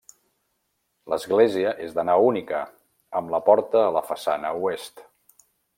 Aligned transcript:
L'església 1.13 1.75
és 1.89 1.93
de 1.99 2.07
nau 2.11 2.25
única, 2.31 2.63
amb 3.21 3.37
la 3.37 3.43
porta 3.51 3.87
a 3.87 3.95
la 3.99 4.07
façana 4.13 4.57
oest. 4.65 5.07